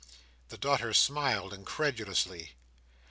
The 0.49 0.57
daughter 0.57 0.95
smiled 0.95 1.53
incredulously. 1.53 2.53